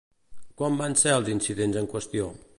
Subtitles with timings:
[0.61, 2.33] Quan van ser els incidents en qüestió?